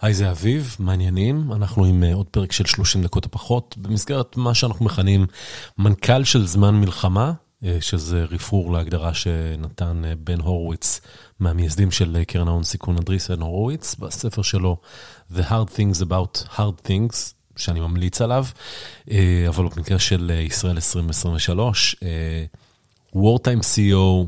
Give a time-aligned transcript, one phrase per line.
[0.00, 1.52] היי, זה אביב, מעניינים.
[1.52, 5.26] אנחנו עם עוד פרק של 30 דקות הפחות, במסגרת מה שאנחנו מכנים
[5.78, 7.32] מנכ"ל של זמן מלחמה,
[7.80, 11.00] שזה רפרור להגדרה שנתן בן הורוביץ,
[11.40, 14.76] מהמייסדים של קרן ההון סיכון אדריסן הורוביץ, בספר שלו
[15.32, 17.16] The Hard Things About Hard Things,
[17.56, 18.46] שאני ממליץ עליו,
[19.48, 21.96] אבל במקרה של ישראל 2023,
[23.16, 24.26] Wartime CEO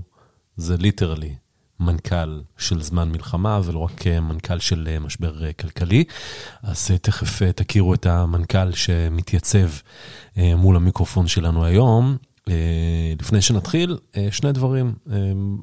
[0.56, 1.34] זה ליטרלי
[1.82, 6.04] מנכ"ל של זמן מלחמה, ולא רק מנכ"ל של משבר כלכלי.
[6.62, 9.68] אז תכף תכירו את המנכ"ל שמתייצב
[10.36, 12.16] מול המיקרופון שלנו היום.
[13.20, 13.98] לפני שנתחיל,
[14.30, 14.94] שני דברים.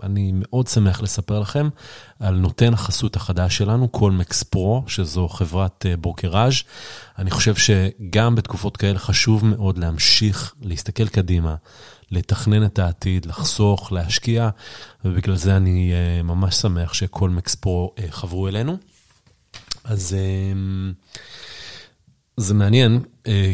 [0.03, 1.69] אני מאוד שמח לספר לכם
[2.19, 6.53] על נותן החסות החדש שלנו, קולמקס פרו, שזו חברת ברוקראז'.
[7.17, 11.55] אני חושב שגם בתקופות כאלה חשוב מאוד להמשיך להסתכל קדימה,
[12.11, 14.49] לתכנן את העתיד, לחסוך, להשקיע,
[15.05, 18.77] ובגלל זה אני ממש שמח שקולמקס פרו חברו אלינו.
[19.83, 20.15] אז
[22.37, 22.99] זה מעניין,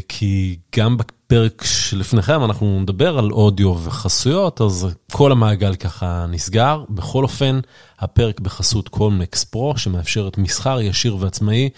[0.07, 6.83] כי גם בפרק שלפניכם אנחנו נדבר על אודיו וחסויות, אז כל המעגל ככה נסגר.
[6.89, 7.59] בכל אופן,
[7.99, 11.69] הפרק בחסות קולמקס פרו, שמאפשרת מסחר ישיר ועצמאי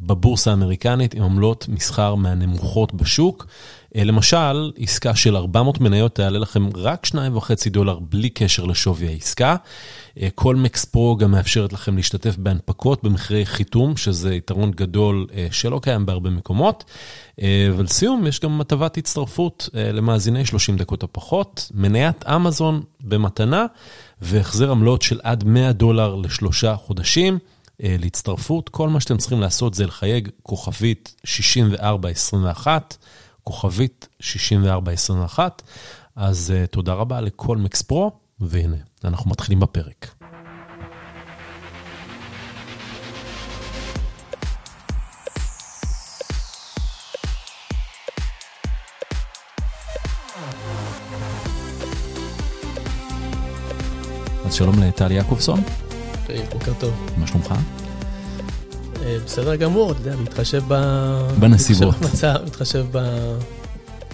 [0.00, 3.46] בבורסה האמריקנית עם עמלות מסחר מהנמוכות בשוק.
[3.94, 9.56] למשל, עסקה של 400 מניות תעלה לכם רק 2.5 דולר בלי קשר לשווי העסקה.
[10.34, 16.30] קולמקס פרו גם מאפשרת לכם להשתתף בהנפקות במחירי חיתום, שזה יתרון גדול שלא קיים בהרבה
[16.30, 16.84] מקומות.
[17.76, 23.66] ולסיום, יש גם הטבת הצטרפות למאזיני 30 דקות הפחות, מניית אמזון במתנה,
[24.22, 27.38] והחזר עמלות של עד 100 דולר לשלושה חודשים.
[27.80, 32.96] להצטרפות, כל מה שאתם צריכים לעשות זה לחייג כוכבית 6421,
[33.44, 35.62] כוכבית 6421.
[36.16, 40.14] אז תודה רבה לקולמקס פרו, והנה, אנחנו מתחילים בפרק.
[54.46, 55.60] אז שלום לטל יעקובסון.
[56.52, 57.10] בוקר טוב.
[57.16, 57.54] מה שלומך?
[59.24, 60.74] בסדר גמור, אתה יודע, מתחשב ב...
[61.40, 61.94] בנסיבות.
[62.46, 62.86] מתחשב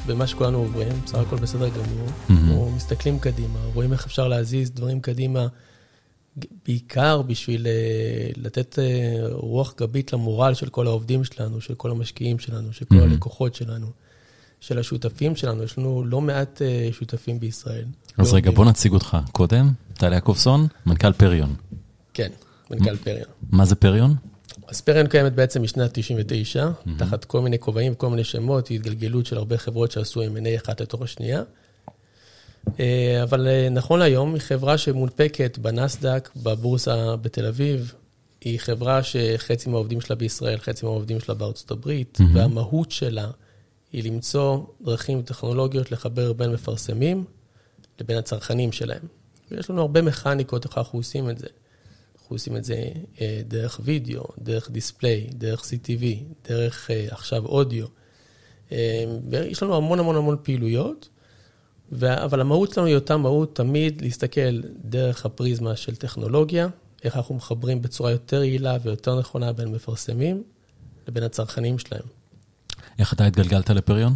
[0.06, 2.06] במה שכולנו עוברים, בסך הכל בסדר גמור.
[2.30, 5.46] אנחנו מסתכלים קדימה, רואים איך אפשר להזיז דברים קדימה,
[6.66, 7.66] בעיקר בשביל
[8.36, 8.78] לתת
[9.30, 13.86] רוח גבית למורל של כל העובדים שלנו, של כל המשקיעים שלנו, של כל הלקוחות שלנו,
[14.62, 15.62] של השותפים שלנו.
[15.62, 16.62] יש לנו לא מעט
[16.92, 17.84] שותפים בישראל.
[18.18, 19.70] אז רגע, בוא נציג אותך קודם.
[19.94, 21.54] טל יעקובסון, מנכ"ל פריון.
[22.14, 22.30] כן,
[22.70, 23.26] מנכ"ל פריון.
[23.50, 24.14] מה זה פריון?
[24.68, 26.68] אז פריון קיימת בעצם משנת 99,
[26.98, 30.80] תחת כל מיני כובעים וכל מיני שמות, היא התגלגלות של הרבה חברות שעשו M&A אחת
[30.80, 31.42] לתוך השנייה.
[33.22, 37.94] אבל נכון להיום, היא חברה שמונפקת בנסדק, בבורסה בתל אביב.
[38.40, 43.30] היא חברה שחצי מהעובדים שלה בישראל, חצי מהעובדים שלה בארצות הברית, והמהות שלה
[43.92, 47.24] היא למצוא דרכים טכנולוגיות לחבר בין מפרסמים
[48.00, 49.02] לבין הצרכנים שלהם.
[49.50, 51.46] ויש לנו הרבה מכניקות איך אנחנו עושים את זה.
[52.16, 52.84] אנחנו עושים את זה
[53.48, 56.04] דרך וידאו, דרך דיספליי, דרך CTV,
[56.48, 57.86] דרך עכשיו אודיו.
[59.28, 61.08] ויש לנו המון המון המון פעילויות,
[62.02, 66.68] אבל המהות שלנו היא אותה מהות תמיד להסתכל דרך הפריזמה של טכנולוגיה,
[67.04, 70.42] איך אנחנו מחברים בצורה יותר יעילה ויותר נכונה בין מפרסמים
[71.08, 72.21] לבין הצרכנים שלהם.
[72.98, 74.14] איך אתה התגלגלת לפריון?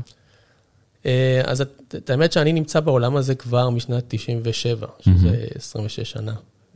[1.44, 1.60] אז
[1.96, 6.34] את האמת שאני נמצא בעולם הזה כבר משנת 97, שזה 26 שנה.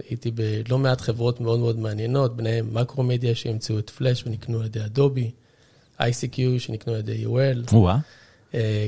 [0.08, 4.84] הייתי בלא מעט חברות מאוד מאוד מעניינות, ביניהן מקרומדיה שהמציאו את פלאש ונקנו על ידי
[4.84, 5.30] אדובי,
[6.00, 7.74] ICQ שנקנו על ידי UL.
[7.74, 7.98] וואה.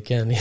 [0.05, 0.37] כן, אני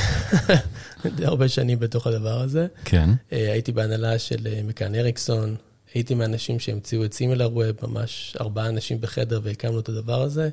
[1.16, 2.68] די הרבה שנים בתוך הדבר הזה.
[2.86, 3.10] כן.
[3.32, 5.56] הייתי בהנהלה של מקאן אריקסון,
[5.94, 10.50] הייתי מהאנשים שהמציאו את סימילר ווב, ממש ארבעה אנשים בחדר והקמנו את הדבר הזה.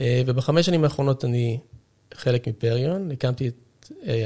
[0.00, 1.58] ובחמש שנים האחרונות אני
[2.14, 3.48] חלק מפריון, הקמתי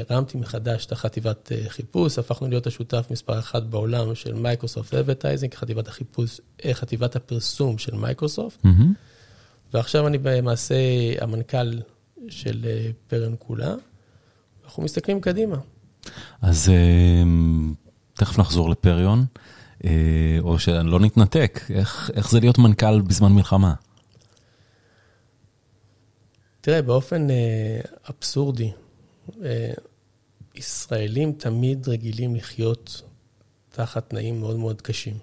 [0.01, 5.53] את הרמתי מחדש את החטיבת חיפוש, הפכנו להיות השותף מספר אחת בעולם של Microsoft Advertising,
[5.53, 6.41] חטיבת החיפוש,
[6.71, 8.65] חטיבת הפרסום של מייקרוסופט.
[9.73, 10.75] ועכשיו אני למעשה
[11.21, 11.79] המנכ"ל
[12.29, 12.65] של
[13.07, 13.73] פריון כולה,
[14.65, 15.57] אנחנו מסתכלים קדימה.
[16.41, 16.71] אז
[18.13, 19.25] תכף נחזור לפריון,
[20.39, 21.61] או שלא נתנתק,
[22.13, 23.73] איך זה להיות מנכ"ל בזמן מלחמה?
[26.61, 27.27] תראה, באופן
[28.09, 28.71] אבסורדי,
[30.55, 33.01] ישראלים תמיד רגילים לחיות
[33.69, 35.17] תחת תנאים מאוד מאוד קשים.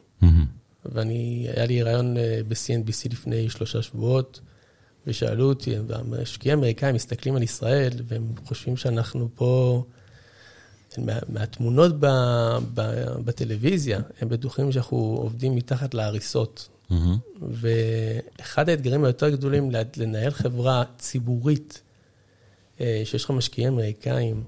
[0.84, 2.16] ואני, היה לי רעיון
[2.48, 4.40] ב-CNBC לפני שלושה שבועות,
[5.06, 9.82] ושאלו אותי, המשקיעים האמריקאים מסתכלים על ישראל, והם חושבים שאנחנו פה,
[10.98, 12.06] מה, מהתמונות ב,
[12.74, 12.80] ב,
[13.24, 16.68] בטלוויזיה, הם בטוחים שאנחנו עובדים מתחת להריסות.
[17.50, 21.82] ואחד האתגרים היותר גדולים לנהל חברה ציבורית,
[22.80, 24.44] אה, שיש לך משקיעים אמריקאים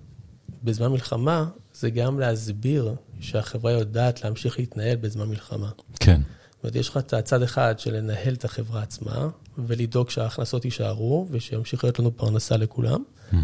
[0.64, 5.70] בזמן מלחמה, זה גם להסביר שהחברה יודעת להמשיך להתנהל בזמן מלחמה.
[6.00, 6.20] כן.
[6.50, 11.26] זאת אומרת, יש לך את הצד אחד של לנהל את החברה עצמה, ולדאוג שההכנסות יישארו,
[11.30, 13.02] ושימשיך להיות לנו פרנסה לכולם.
[13.32, 13.36] Mm-hmm.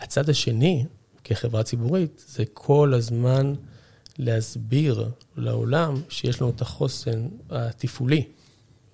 [0.00, 0.84] הצד השני,
[1.24, 3.54] כחברה ציבורית, זה כל הזמן
[4.18, 8.24] להסביר לעולם שיש לנו את החוסן התפעולי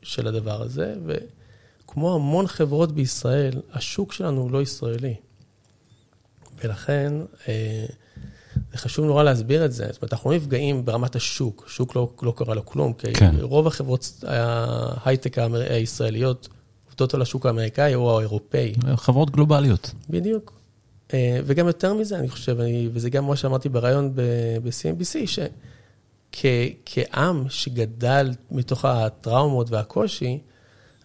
[0.05, 5.15] של הדבר הזה, וכמו המון חברות בישראל, השוק שלנו הוא לא ישראלי.
[6.65, 7.13] ולכן,
[7.49, 7.87] אה,
[8.73, 9.87] זה חשוב נורא להסביר את זה.
[9.91, 13.35] זאת אומרת, אנחנו לא נפגעים ברמת השוק, שוק לא, לא קרה לו כלום, כי כן.
[13.41, 15.39] רוב החברות ההייטק
[15.71, 16.49] הישראליות
[16.87, 18.75] עובדות על השוק האמריקאי או האירופאי.
[18.97, 19.91] חברות גלובליות.
[20.11, 20.53] בדיוק.
[21.15, 25.27] אה, וגם יותר מזה, אני חושב, אני, וזה גם מה שאמרתי בריאיון ב-CNBC,
[26.37, 30.39] שכעם שגדל מתוך הטראומות והקושי,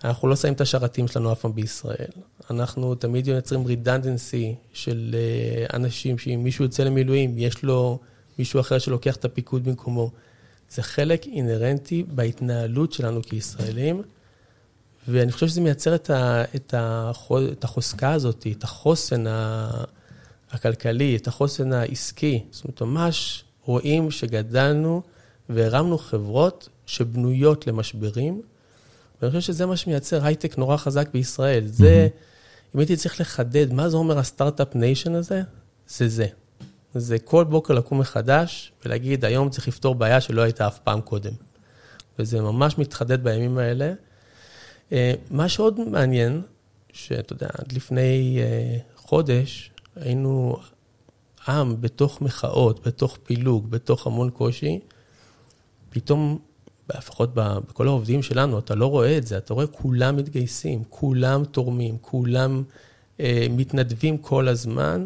[0.04, 2.12] אנחנו לא שמים את השרתים שלנו אף פעם בישראל.
[2.50, 8.00] אנחנו תמיד יוצרים רידנדנסי של אה, אנשים שאם מישהו יוצא למילואים, יש לו
[8.40, 10.12] מישהו אחר שלוקח את הפיקוד במקומו.
[10.70, 14.02] זה חלק אינהרנטי בהתנהלות שלנו כישראלים,
[15.08, 19.24] ואני חושב שזה מייצר את, ה, את, החוז, את החוזקה הזאת, את החוסן
[20.52, 22.44] הכלכלי, את החוסן העסקי.
[22.52, 25.02] זאת אומרת, ממש רואים שגדלנו
[25.50, 28.42] והרמנו חברות שבנויות למשברים.
[29.22, 31.68] ואני חושב שזה מה שמייצר הייטק נורא חזק בישראל.
[31.68, 32.76] זה, mm-hmm.
[32.76, 35.42] אם הייתי צריך לחדד, מה זה אומר ה Start-Up Nation הזה?
[35.88, 36.28] זה זה.
[36.96, 41.34] זה כל בוקר לקום מחדש ולהגיד, היום צריך לפתור בעיה שלא הייתה אף פעם קודם.
[42.20, 43.94] וזה ממש מתחדד בימים האלה.
[44.92, 46.42] אה, מה שעוד מעניין,
[46.94, 50.58] שאתה יודע, עד לפני אה, חודש היינו
[51.48, 54.80] עם בתוך מחאות, בתוך פילוג, בתוך המון קושי,
[55.90, 56.40] פתאום
[56.96, 61.98] לפחות בכל העובדים שלנו, אתה לא רואה את זה, אתה רואה כולם מתגייסים, כולם תורמים,
[62.02, 62.64] כולם
[63.20, 65.06] אה, מתנדבים כל הזמן,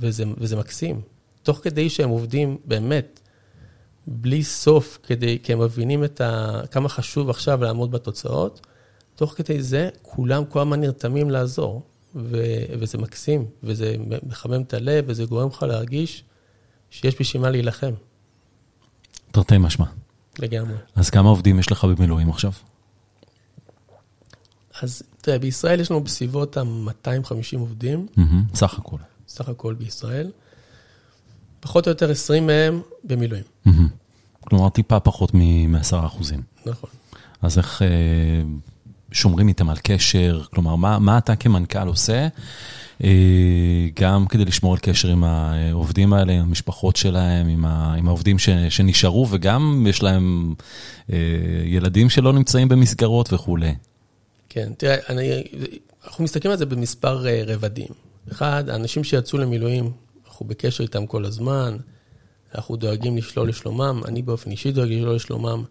[0.00, 1.00] וזה, וזה מקסים.
[1.42, 3.20] תוך כדי שהם עובדים באמת
[4.06, 8.66] בלי סוף, כדי, כי הם מבינים את ה, כמה חשוב עכשיו לעמוד בתוצאות,
[9.14, 11.82] תוך כדי זה כולם כל הזמן נרתמים לעזור,
[12.16, 12.44] ו,
[12.78, 13.96] וזה מקסים, וזה
[14.26, 16.24] מחמם את הלב, וזה גורם לך להרגיש
[16.90, 17.92] שיש בשביל מה להילחם.
[19.30, 19.86] תרתי משמע.
[20.38, 20.76] לגמרי.
[20.94, 22.52] אז כמה עובדים יש לך במילואים עכשיו?
[24.82, 28.06] אז תראה, בישראל יש לנו בסביבות ה-250 עובדים.
[28.16, 28.96] Mm-hmm, סך הכל.
[29.28, 30.30] סך הכל בישראל.
[31.60, 33.44] פחות או יותר 20 מהם במילואים.
[33.66, 33.70] Mm-hmm.
[34.40, 36.42] כלומר, טיפה פחות מ-10 אחוזים.
[36.66, 36.90] נכון.
[37.42, 37.88] אז איך אה,
[39.12, 40.42] שומרים איתם על קשר?
[40.54, 42.28] כלומר, מה, מה אתה כמנכ"ל עושה?
[43.04, 48.08] אה, גם כדי לשמור על קשר עם העובדים האלה, עם המשפחות שלהם, עם, ה, עם
[48.08, 50.54] העובדים ש, שנשארו, וגם יש להם
[51.12, 51.18] אה,
[51.64, 53.74] ילדים שלא נמצאים במסגרות וכולי.
[54.48, 55.42] כן, תראה, אני,
[56.04, 57.88] אנחנו מסתכלים על זה במספר אה, רבדים.
[58.32, 59.90] אחד, האנשים שיצאו למילואים,
[60.26, 61.76] אנחנו בקשר איתם כל הזמן,
[62.54, 65.64] אנחנו דואגים לשלול לשלומם, אני באופן אישי דואג לשלול לשלומם.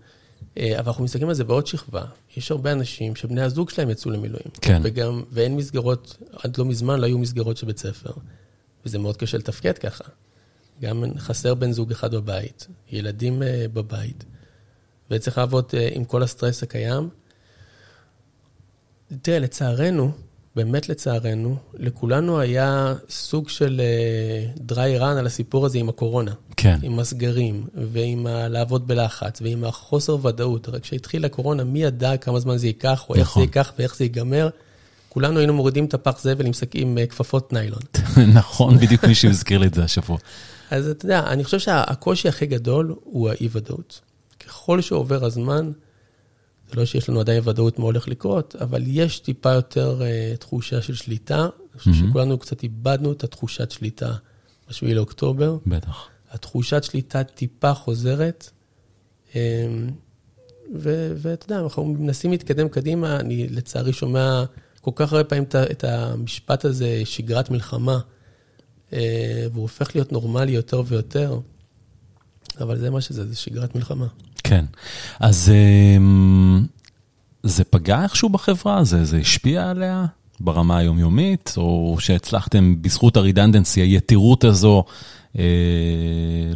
[0.57, 2.03] אה, אבל אנחנו מסתכלים על זה בעוד שכבה.
[2.37, 4.47] יש הרבה אנשים שבני הזוג שלהם יצאו למילואים.
[4.61, 4.81] כן.
[4.83, 8.11] וגם, ואין מסגרות, עד לא מזמן לא היו מסגרות של בית ספר.
[8.85, 10.03] וזה מאוד קשה לתפקד ככה.
[10.81, 14.23] גם חסר בן זוג אחד בבית, ילדים אה, בבית,
[15.11, 17.09] וצריך לעבוד אה, עם כל הסטרס הקיים.
[19.21, 20.11] תראה, לצערנו,
[20.55, 23.81] באמת לצערנו, לכולנו היה סוג של
[24.57, 26.31] דריי רן על הסיפור הזה עם הקורונה.
[26.57, 26.79] כן.
[26.83, 30.69] עם הסגרים, ועם לעבוד בלחץ, ועם החוסר ודאות.
[30.69, 33.19] רק כשהתחילה הקורונה, מי ידע כמה זמן זה ייקח, או נכון.
[33.19, 33.41] איך זה.
[33.41, 34.49] ייקח ואיך זה ייגמר.
[35.09, 37.81] כולנו היינו מורידים את הפח זבל עם, עם אה, כפפות ניילון.
[38.39, 40.17] נכון, בדיוק מי שהזכיר לי את זה השבוע.
[40.71, 44.01] אז אתה יודע, אני חושב שהקושי הכי גדול הוא האי-ודאות.
[44.39, 45.71] ככל שעובר הזמן,
[46.71, 50.81] זה לא שיש לנו עדיין ודאות מה הולך לקרות, אבל יש טיפה יותר uh, תחושה
[50.81, 51.39] של שליטה.
[51.39, 51.91] אני חושב.
[52.09, 54.11] שכולנו קצת איבדנו את התחושת שליטה
[54.67, 55.57] ב-7 לאוקטובר.
[55.67, 56.07] בטח.
[56.31, 58.49] התחושת שליטה טיפה חוזרת.
[59.35, 59.39] אמ,
[60.73, 64.43] ואתה יודע, אנחנו מנסים להתקדם קדימה, אני לצערי שומע
[64.81, 67.99] כל כך הרבה פעמים את המשפט הזה, שגרת מלחמה,
[68.93, 71.39] אה, והוא הופך להיות נורמלי יותר ויותר,
[72.61, 74.07] אבל זה מה שזה, זה שגרת מלחמה.
[74.43, 74.65] כן.
[75.19, 75.51] אז
[75.97, 76.65] אמ,
[77.43, 78.83] זה פגע איכשהו בחברה?
[78.83, 80.05] זה, זה השפיע עליה
[80.39, 84.83] ברמה היומיומית, או שהצלחתם בזכות הרידנדנסי, היתירות הזו,
[85.39, 85.43] אה,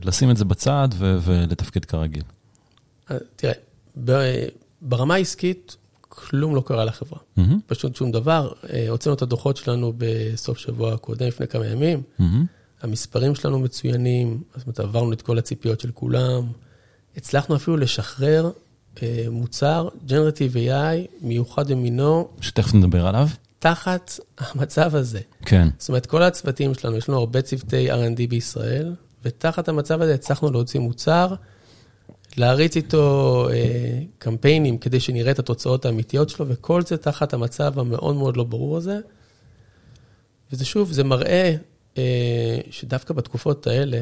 [0.04, 2.24] לשים את זה בצד ולתפקד כרגיל.
[3.12, 4.48] אה, תראה,
[4.82, 7.20] ברמה העסקית, כלום לא קרה לחברה.
[7.20, 7.42] Mm-hmm.
[7.68, 8.52] פשוט שום דבר.
[8.74, 12.02] אה, הוצאנו את הדוחות שלנו בסוף שבוע הקודם, לפני כמה ימים.
[12.20, 12.24] Mm-hmm.
[12.82, 16.48] המספרים שלנו מצוינים, זאת אומרת, עברנו את כל הציפיות של כולם.
[17.18, 18.52] הצלחנו אפילו לשחרר
[19.04, 23.28] אה, מוצר Generative AI מיוחד במינו, שתכף נדבר עליו.
[23.60, 25.20] תחת המצב הזה.
[25.46, 25.68] כן.
[25.78, 30.52] זאת אומרת, כל הצוותים שלנו, יש לנו הרבה צוותי R&D בישראל, ותחת המצב הזה הצלחנו
[30.52, 31.36] להוציא מוצר,
[32.38, 38.16] להריץ איתו אה, קמפיינים כדי שנראה את התוצאות האמיתיות שלו, וכל זה תחת המצב המאוד
[38.16, 39.00] מאוד לא ברור הזה.
[40.52, 41.56] וזה שוב, זה מראה
[41.98, 44.02] אה, שדווקא בתקופות האלה,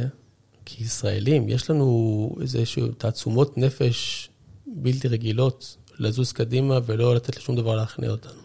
[0.65, 4.29] כישראלים, יש לנו איזשהו תעצומות נפש
[4.67, 8.43] בלתי רגילות לזוז קדימה ולא לתת לשום דבר להכניע אותנו.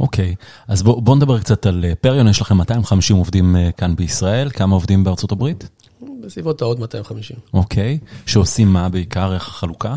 [0.00, 0.34] אוקיי,
[0.68, 4.50] אז בואו בוא נדבר קצת על אה, פריון, יש לכם 250 עובדים אה, כאן בישראל,
[4.50, 5.68] כמה עובדים בארצות הברית?
[6.20, 7.36] בסביבות העוד 250.
[7.54, 9.96] אוקיי, שעושים מה בעיקר, איך החלוקה?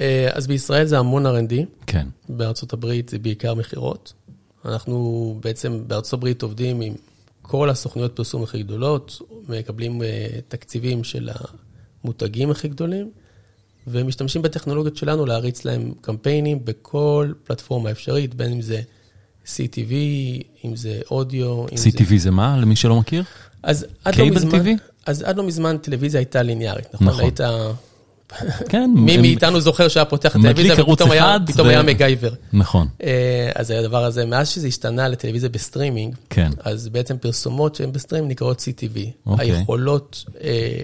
[0.00, 1.54] אה, אז בישראל זה המון R&D,
[1.86, 2.06] כן.
[2.28, 4.12] בארצות הברית זה בעיקר מכירות.
[4.64, 6.94] אנחנו בעצם בארצות הברית עובדים עם
[7.46, 11.30] כל הסוכנויות פרסום הכי גדולות, מקבלים אה, תקציבים של
[12.04, 13.10] המותגים הכי גדולים,
[13.86, 18.80] ומשתמשים בטכנולוגיות שלנו להריץ להם קמפיינים בכל פלטפורמה אפשרית, בין אם זה
[19.46, 19.92] CTV,
[20.64, 21.68] אם זה אודיו.
[21.68, 22.18] אם CTV זה...
[22.18, 23.24] זה מה, למי שלא מכיר?
[23.62, 24.80] אז עד לא מזמן, TV?
[25.06, 27.06] אז עד לא מזמן טלוויזיה הייתה ליניארית, נכון?
[27.06, 27.20] נכון.
[27.20, 27.40] היית...
[28.68, 28.90] כן.
[28.96, 32.32] מי מאיתנו זוכר שהיה פותח טלוויזיה ופתאום היה, ו- היה מקגייבר.
[32.52, 36.50] נכון, אה, אז הדבר הזה, מאז שזה השתנה לטלוויזיה בסטרימינג, כן.
[36.60, 38.98] אז בעצם פרסומות שהן בסטרימינג נקראות CTV.
[39.26, 39.52] אוקיי.
[39.52, 40.78] היכולות אה,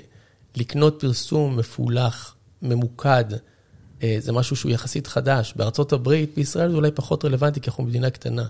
[0.56, 3.24] לקנות פרסום מפולח, ממוקד,
[4.02, 5.54] אה, זה משהו שהוא יחסית חדש.
[5.56, 8.44] בארצות הברית, בישראל זה אולי פחות רלוונטי, כי אנחנו מדינה קטנה.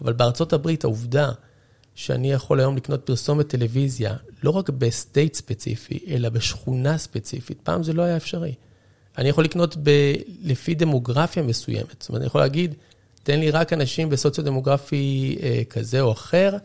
[0.00, 1.30] אבל בארצות הברית העובדה
[1.94, 7.82] שאני יכול היום לקנות פרסומת טלוויזיה, לא רק ב state ספציפי, אלא בשכונה ספציפית, פעם
[7.82, 8.54] זה לא היה אפשרי.
[9.18, 11.96] אני יכול לקנות ב, לפי דמוגרפיה מסוימת.
[12.00, 12.74] זאת אומרת, אני יכול להגיד,
[13.22, 16.56] תן לי רק אנשים בסוציו-דמוגרפי אה, כזה או אחר,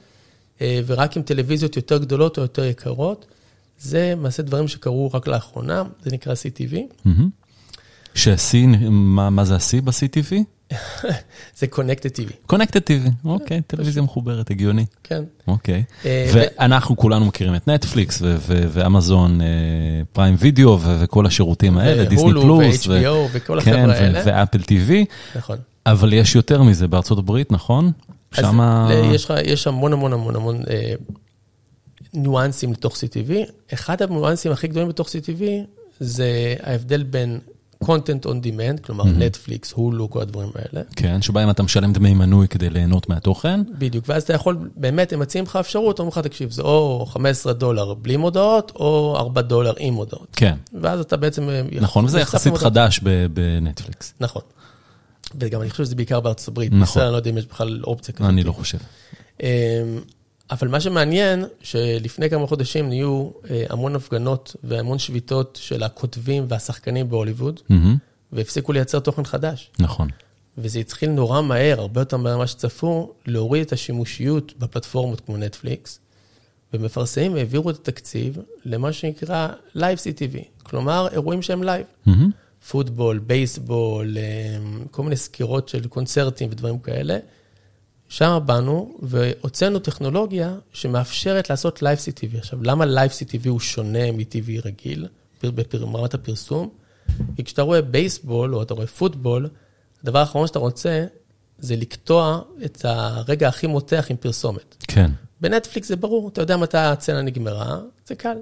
[0.62, 3.26] אה, ורק עם טלוויזיות יותר גדולות או יותר יקרות.
[3.80, 6.76] זה למעשה דברים שקרו רק לאחרונה, זה נקרא CTV.
[7.06, 7.30] מהמם.
[8.14, 8.58] ש-C,
[8.90, 10.36] מה מה זה ה-C ב-CTV?
[11.58, 14.86] זה Connected TV, Connected TV, אוקיי, טלוויזיה מחוברת, הגיוני.
[15.04, 15.24] כן.
[15.48, 15.84] אוקיי.
[16.06, 19.40] אה, ואנחנו כולנו מכירים את נטפליקס ואמזון
[20.12, 22.88] פריים וידאו ו- וכל השירותים האלה, דיסני פלוס.
[22.88, 24.22] ו- ו-HBO וכל כן, החבר'ה האלה.
[24.26, 24.92] ואפל TV,
[25.36, 25.58] נכון.
[25.86, 27.92] אבל יש יותר מזה בארצות הברית, נכון?
[28.34, 28.90] שמה...
[29.44, 30.94] יש המון המון המון המון אה,
[32.14, 33.34] ניואנסים לתוך CTV.
[33.74, 35.44] אחד הניואנסים הכי גדולים בתוך CTV
[36.00, 37.40] זה ההבדל בין
[37.84, 40.86] content on demand, כלומר נטפליקס, הולו, כל הדברים האלה.
[40.96, 43.62] כן, שבהם אתה משלם דמי מנוי כדי ליהנות מהתוכן.
[43.78, 47.54] בדיוק, ואז אתה יכול, באמת, הם מציעים לך אפשרות, אומרים לך, תקשיב, זה או 15
[47.54, 50.28] דולר בלי מודעות, או 4 דולר עם מודעות.
[50.36, 51.50] כן, ואז אתה בעצם...
[51.50, 52.58] אה, נכון, וזה יחסית.
[52.58, 53.00] חדש
[53.34, 54.14] בנטפליקס.
[54.20, 54.42] נכון.
[55.40, 56.72] וגם אני חושב שזה בעיקר בארצות הברית.
[56.72, 56.80] נכון.
[56.80, 58.30] בישראל אני לא יודע אם יש בכלל אופציה כזאת.
[58.30, 58.78] אני לא חושב.
[60.52, 67.10] אבל מה שמעניין, שלפני כמה חודשים נהיו אה, המון הפגנות והמון שביתות של הכותבים והשחקנים
[67.10, 67.98] בהוליווד, מהמם,
[68.32, 69.72] והפסיקו לייצר תוכן חדש.
[69.80, 70.08] נכון.
[70.58, 76.00] וזה התחיל נורא מהר, הרבה יותר מהר ממה שצפו, להוריד את השימושיות בפלטפורמות כמו נטפליקס,
[76.74, 81.86] ומפרסמים העבירו את התקציב למה שנקרא Live CTV, כלומר, אירועים שהם live.
[82.06, 82.32] מהמם,
[82.70, 87.18] פוטבול, בייסבול, אמ, כל מיני סקירות של קונצרטים ודברים כאלה.
[88.10, 92.38] שם באנו והוצאנו טכנולוגיה שמאפשרת לעשות Live CTV.
[92.38, 95.08] עכשיו, למה Live CTV הוא שונה מ-TV רגיל,
[95.44, 96.70] ברמת הפרסום?
[97.36, 99.50] כי כשאתה רואה בייסבול או אתה רואה פוטבול,
[100.04, 101.06] הדבר האחרון שאתה רוצה
[101.58, 104.76] זה לקטוע את הרגע הכי מותח עם פרסומת.
[104.88, 105.12] כן.
[105.42, 108.38] בנטפליקס זה ברור, אתה יודע מתי הסצנה נגמרה, זה קל.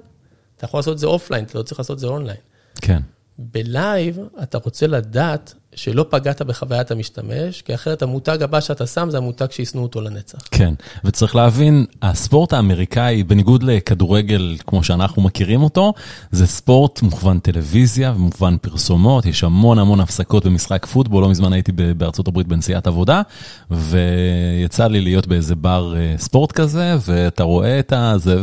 [0.56, 2.40] אתה יכול לעשות את זה אופליין, אתה לא צריך לעשות את זה אונליין.
[2.80, 3.02] כן.
[3.38, 9.10] ב live אתה רוצה לדעת שלא פגעת בחוויית המשתמש, כי אחרת המותג הבא שאתה שם
[9.10, 10.38] זה המותג שישנאו אותו לנצח.
[10.50, 15.92] כן, וצריך להבין, הספורט האמריקאי, בניגוד לכדורגל כמו שאנחנו מכירים אותו,
[16.30, 21.72] זה ספורט מוכוון טלוויזיה ומוכוון פרסומות, יש המון המון הפסקות במשחק פוטבול, לא מזמן הייתי
[21.72, 23.22] בארצות הברית בנסיעת עבודה,
[23.70, 28.14] ויצא לי להיות באיזה בר אה, ספורט כזה, ואתה רואה את ה...
[28.16, 28.36] זה,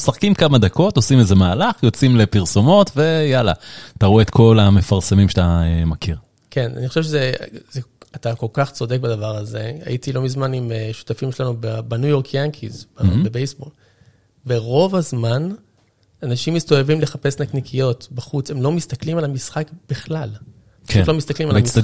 [0.00, 3.52] משחקים כמה דקות, עושים איזה מהלך, יוצאים לפרסומות, ויאללה,
[3.98, 6.27] אתה רואה את כל המפרסמים שאתה אה, מכיר.
[6.50, 7.32] כן, אני חושב שזה,
[7.70, 7.80] זה,
[8.16, 9.72] אתה כל כך צודק בדבר הזה.
[9.84, 11.54] הייתי לא מזמן עם אה, שותפים שלנו
[11.88, 13.68] בניו יורק ינקיז, ב- בבייסבול.
[14.46, 15.48] ורוב הזמן,
[16.22, 20.30] אנשים מסתובבים לחפש נקניקיות בחוץ, הם לא מסתכלים על המשחק בכלל.
[20.86, 21.82] כן, לא מסתכלים על המשחק.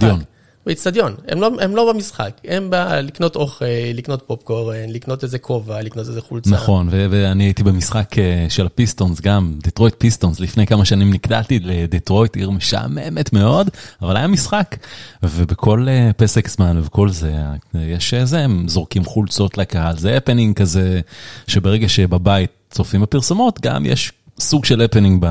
[0.67, 5.83] באיצטדיון, הם לא, הם לא במשחק, הם בא לקנות אוכל, לקנות פופקורן, לקנות איזה כובע,
[5.83, 6.51] לקנות איזה חולצה.
[6.51, 11.59] נכון, ו- ואני הייתי במשחק אה, של הפיסטונס גם, דטרויט פיסטונס, לפני כמה שנים נקלעתי
[11.59, 13.71] לדטרויט, עיר משעממת מאוד,
[14.03, 14.77] אבל היה משחק,
[15.23, 17.33] ובכל אה, פסק זמן ובכל זה,
[17.75, 21.01] אה, יש אה, זה, הם זורקים חולצות לקהל, זה הפנינג כזה,
[21.47, 25.27] שברגע שבבית צופים בפרסומות, גם יש סוג של הפנינג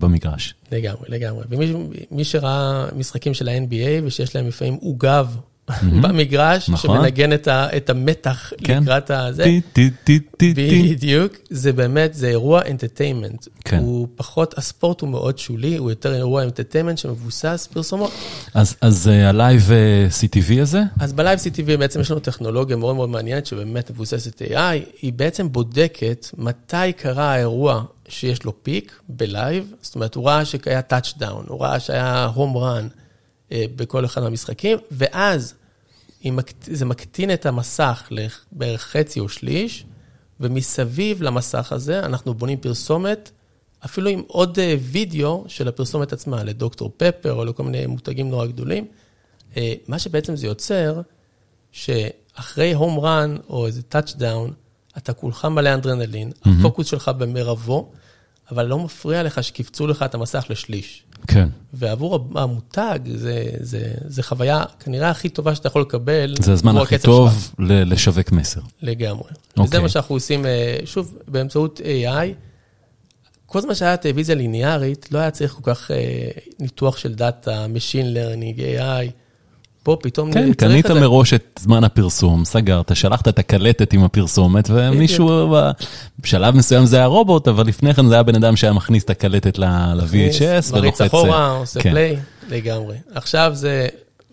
[0.00, 0.54] במגרש.
[0.72, 1.44] לגמרי, לגמרי.
[2.10, 5.36] ומי שראה משחקים של ה-NBA ושיש להם לפעמים עוגב
[6.02, 6.96] במגרש, נכון.
[6.96, 8.82] שמנגן את המתח כן.
[8.82, 9.44] לקראת הזה.
[10.40, 13.46] בדיוק, זה באמת, זה אירוע entertainment.
[13.64, 13.78] כן.
[13.78, 18.10] הוא פחות, הספורט הוא מאוד שולי, הוא יותר אירוע entertainment שמבוסס פרסומות.
[18.54, 20.82] אז, אז אה, ה live אה, CTV הזה?
[21.00, 24.56] אז ב live CTV בעצם יש לנו טכנולוגיה מאוד מאוד מעניינת, שבאמת מבוססת AI,
[25.02, 30.44] היא בעצם בודקת מתי קרה האירוע שיש לו peak ב live, זאת אומרת, הוא ראה
[30.44, 32.88] שהיה touchdown, הוא ראה שהיה home run
[33.50, 35.54] בכל אחד מהמשחקים, ואז
[36.24, 36.68] מקט...
[36.72, 39.84] זה מקטין את המסך לבערך חצי או שליש,
[40.40, 43.30] ומסביב למסך הזה אנחנו בונים פרסומת,
[43.84, 48.46] אפילו עם עוד אה, וידאו של הפרסומת עצמה, לדוקטור פפר או לכל מיני מותגים נורא
[48.46, 48.86] גדולים.
[49.56, 51.00] אה, מה שבעצם זה יוצר,
[51.72, 54.52] שאחרי home run או איזה touchdown,
[54.98, 56.48] אתה כולך מלא אדרנלין, mm-hmm.
[56.58, 57.92] הפוקוס שלך במירבו,
[58.50, 61.02] אבל לא מפריע לך שקיווצו לך את המסך לשליש.
[61.26, 61.48] כן.
[61.72, 66.34] ועבור המותג, זה, זה, זה חוויה כנראה הכי טובה שאתה יכול לקבל.
[66.40, 67.54] זה הזמן הכי טוב שלך.
[67.58, 68.60] ל- לשווק מסר.
[68.82, 69.30] לגמרי.
[69.56, 69.64] אוקיי.
[69.64, 72.26] וזה מה שאנחנו עושים, אה, שוב, באמצעות AI.
[73.46, 75.96] כל זמן שהיה טלוויזיה ליניארית, לא היה צריך כל כך אה,
[76.60, 79.10] ניתוח של דאטה, Machine Learning, AI.
[79.86, 80.90] פה פתאום כן, קנית.
[80.90, 85.56] מראש את זמן הפרסום, סגרת, שלחת את הקלטת עם הפרסומת, ומישהו,
[86.18, 89.10] בשלב מסוים זה היה רובוט, אבל לפני כן זה היה בן אדם שהיה מכניס את
[89.10, 90.02] הקלטת ל-VHS
[90.72, 91.00] מריץ ולוחץ...
[91.00, 91.90] אחורה, עושה כן.
[91.90, 92.16] פליי,
[92.48, 92.96] לגמרי.
[93.14, 93.86] עכשיו זה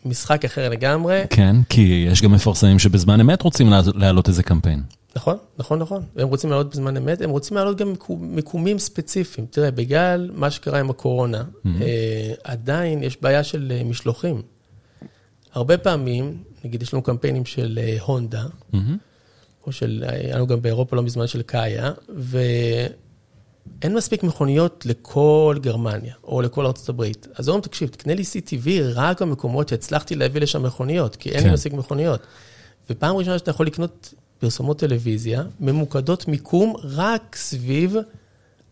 [0.06, 1.22] משחק אחר לגמרי.
[1.30, 4.82] כן, כי יש גם מפרסמים שבזמן אמת רוצים לה- להעלות איזה קמפיין.
[5.16, 6.02] נכון, נכון, נכון.
[6.18, 9.48] הם רוצים לעלות בזמן אמת, הם רוצים לעלות גם מיקו- מיקומים ספציפיים.
[9.52, 11.72] תראה, בגלל מה שקרה עם הקורונה, אה,
[12.44, 14.42] עדיין יש בעיה של אה, משלוחים.
[15.54, 18.44] הרבה פעמים, נגיד יש לנו קמפיינים של אה, הונדה,
[19.68, 26.14] או של, היה לנו גם באירופה לא מזמן של קאיה, ואין מספיק מכוניות לכל גרמניה,
[26.24, 27.28] או לכל ארצות הברית.
[27.36, 31.44] אז אומרים, תקשיב, תקנה לי CTV רק במקומות שהצלחתי להביא לשם מכוניות, כי אין לי
[31.50, 31.54] כן.
[31.54, 32.22] מספיק מכוניות.
[32.90, 37.96] ופעם ראשונה שאתה יכול לקנות פרסומות טלוויזיה, ממוקדות מיקום רק סביב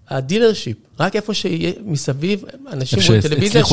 [0.09, 3.65] ה dealership, רק איפה שיהיה מסביב, אנשים רואים טלוויזיה,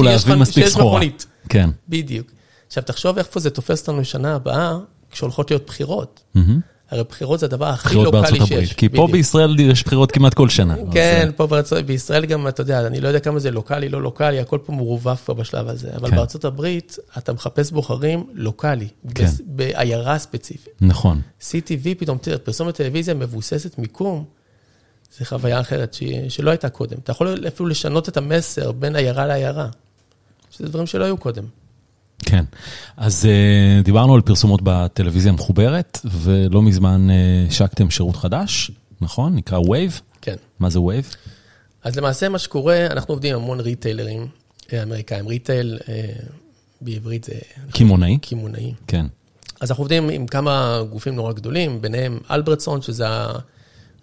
[0.53, 0.81] שיש לך-.
[0.81, 1.27] מכונית.
[1.49, 1.71] כן.
[1.89, 2.38] בדיוק.
[2.69, 4.79] עכשיו, תחשוב איפה זה תופס אותנו לשנה הבאה,
[5.11, 6.21] כשהולכות להיות בחירות.
[6.91, 8.23] הרי בחירות זה הדבר הכי בחירות לוקאלי שיש.
[8.23, 8.73] בארצות הברית.
[8.73, 9.11] כי פה בדיוק.
[9.11, 10.77] בישראל יש בחירות כמעט כל שנה.
[10.93, 14.03] כן, אה, פה בארצות, בישראל גם, אתה יודע, אני לא יודע כמה זה לוקאלי, לא
[14.03, 15.91] לוקאלי, הכל פה מעורבב כבר בשלב הזה.
[15.97, 16.17] אבל כן.
[16.17, 19.27] בארצות הברית, אתה מחפש בוחרים לוקאלי, כן.
[19.47, 20.73] בעיירה ספציפית.
[20.81, 21.21] נכון.
[21.41, 24.25] CTV, פתאום, תראה, פרסומת טלוויזיה מבוססת מיקום,
[25.19, 26.03] זו חוויה אחרת ש...
[26.29, 26.97] שלא הייתה קודם.
[27.05, 29.69] אתה יכול אפילו לשנות את המסר בין עיירה לעיירה,
[30.51, 31.45] שזה דברים שלא היו קודם.
[32.25, 32.45] כן.
[32.97, 39.37] אז uh, דיברנו על פרסומות בטלוויזיה המחוברת, ולא מזמן uh, השקתם שירות חדש, נכון?
[39.37, 40.01] נקרא Wave.
[40.21, 40.37] כן.
[40.59, 41.17] מה זה Wave?
[41.85, 44.27] אז למעשה מה שקורה, אנחנו עובדים עם המון ריטיילרים
[44.73, 45.27] אה, אמריקאים.
[45.27, 46.13] retail אה,
[46.81, 47.33] בעברית זה
[47.71, 48.19] קמעונאי.
[48.19, 48.75] קמעונאי.
[48.87, 49.07] כן.
[49.61, 53.07] אז אנחנו עובדים עם כמה גופים נורא גדולים, ביניהם אלברטסונס, שזה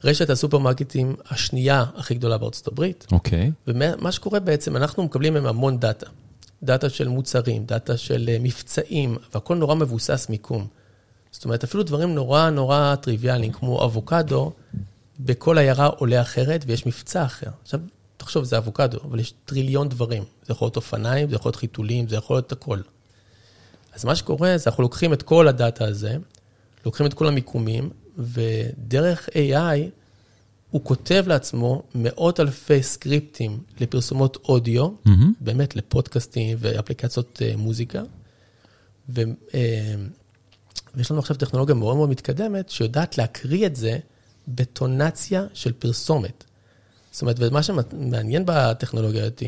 [0.04, 3.08] רשת הסופרמרקטים השנייה הכי גדולה בארצות הברית.
[3.12, 3.52] אוקיי.
[3.68, 6.06] ומה שקורה בעצם, אנחנו מקבלים מהם המון data.
[6.64, 10.68] data של מוצרים, דאטה של אה, מבצעים, והכל נורא מבוסס מיקום.
[11.32, 14.52] זאת אומרת, אפילו דברים נורא נורא טריוויאליים, כמו אבוקדו,
[15.20, 17.50] בכל עיירה עולה אחרת ויש מבצע אחר.
[17.64, 17.80] עכשיו,
[18.18, 20.24] תחשוב, זה אבוקדו, אבל יש טריליון דברים.
[20.46, 22.80] זה יכול להיות אופניים, זה יכול להיות חיתולים, זה יכול להיות הכל.
[23.94, 26.18] אז מה שקורה, זה אנחנו לוקחים את כל הדאטה הזה,
[26.86, 29.90] לוקחים את כל המיקומים, ודרך AI,
[30.76, 35.34] הוא כותב לעצמו מאות אלפי סקריפטים לפרסומות אודיו, מהמם.
[35.42, 38.02] באמת לפודקאסטים ואפליקציות אה, מוזיקה.
[39.10, 39.22] ו,
[39.54, 39.96] אה,
[40.96, 43.98] ויש לנו עכשיו טכנולוגיה מאוד מאוד מתקדמת, שיודעת להקריא את זה
[44.48, 46.44] בטונציה של פרסומת.
[47.12, 49.44] זאת אומרת, ומה שמעניין בטכנולוגיה הזאת,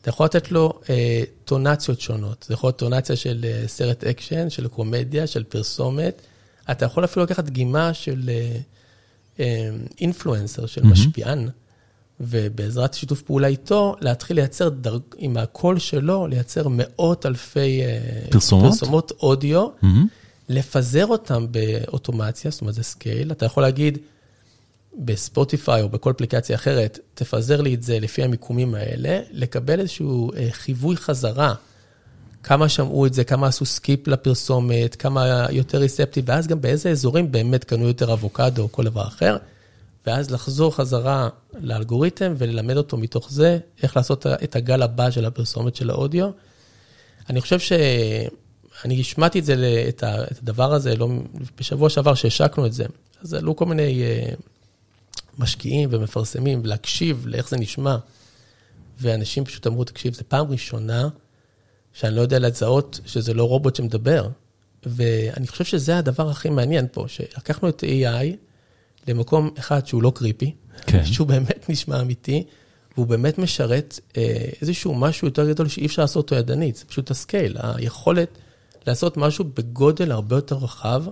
[0.00, 2.44] אתה יכול לתת לו אה, טונציות שונות.
[2.48, 6.22] זה יכול להיות טונציה של אה, סרט אקשן, של קומדיה, של פרסומת.
[6.70, 8.60] אתה יכול אפילו לקחת דגימה של אה,
[10.00, 11.48] influencer, של משפיען,
[12.20, 14.98] ובעזרת שיתוף פעולה איתו, להתחיל לייצר, דר...
[15.16, 17.98] עם הקול שלו, לייצר מאות אלפי אה,
[18.30, 18.72] פרסומות?
[18.72, 20.06] פרסומות אודיו, מהמם.
[20.48, 23.32] לפזר אותם באוטומציה, זאת אומרת, זה scale.
[23.32, 23.98] אתה יכול להגיד,
[24.98, 30.48] בספוטיפיי או בכל אפליקציה אחרת, תפזר לי את זה לפי המיקומים האלה, לקבל איזשהו אה,
[30.50, 31.54] חיווי חזרה,
[32.42, 37.32] כמה שמעו את זה, כמה עשו skip לפרסומת, כמה יותר receptive, ואז גם באיזה אזורים
[37.32, 39.36] באמת קנו יותר אבוקדו או כל דבר אחר,
[40.06, 41.28] ואז לחזור חזרה
[41.60, 46.30] לאלגוריתם וללמד אותו מתוך זה איך לעשות את הגל הבא של הפרסומת של האודיו.
[47.30, 47.72] אני חושב ש...
[48.84, 50.04] אני השמעתי את זה, את
[50.42, 51.08] הדבר הזה, לא,
[51.58, 52.84] בשבוע שעבר שהשקנו את זה,
[53.22, 54.34] אז עלו כל מיני uh,
[55.38, 57.96] משקיעים ומפרסמים ולהקשיב לאיך זה נשמע.
[59.00, 61.08] ואנשים פשוט אמרו, תקשיב, זו פעם ראשונה
[61.92, 64.28] שאני לא יודע לזהות שזה לא רובוט שמדבר.
[64.86, 68.36] ואני חושב שזה הדבר הכי מעניין פה, שלקחנו את AI
[69.08, 70.54] למקום אחד שהוא לא קריפי,
[70.86, 71.04] כן.
[71.04, 72.44] שהוא באמת נשמע אמיתי,
[72.96, 77.10] והוא באמת משרת אה, איזשהו משהו יותר גדול שאי אפשר לעשות אותו ידנית, זה פשוט
[77.10, 78.38] הסקייל, היכולת
[78.86, 81.04] לעשות משהו בגודל הרבה יותר רחב,